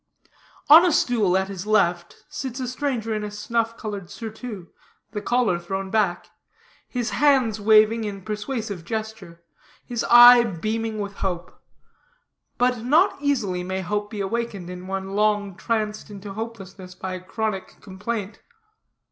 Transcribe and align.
On 0.67 0.83
a 0.83 0.91
stool 0.91 1.37
at 1.37 1.47
his 1.47 1.67
left 1.67 2.23
sits 2.27 2.59
a 2.59 2.67
stranger 2.67 3.13
in 3.13 3.23
a 3.23 3.29
snuff 3.29 3.77
colored 3.77 4.09
surtout, 4.09 4.65
the 5.11 5.21
collar 5.21 5.59
thrown 5.59 5.91
back; 5.91 6.31
his 6.87 7.11
hand 7.11 7.59
waving 7.59 8.03
in 8.03 8.23
persuasive 8.23 8.83
gesture, 8.83 9.43
his 9.85 10.03
eye 10.09 10.43
beaming 10.43 10.97
with 10.97 11.17
hope. 11.17 11.55
But 12.57 12.79
not 12.79 13.15
easily 13.21 13.61
may 13.61 13.81
hope 13.81 14.09
be 14.09 14.21
awakened 14.21 14.71
in 14.71 14.87
one 14.87 15.11
long 15.15 15.53
tranced 15.55 16.09
into 16.09 16.33
hopelessness 16.33 16.95
by 16.95 17.13
a 17.13 17.21
chronic 17.21 17.79
complaint. 17.79 18.41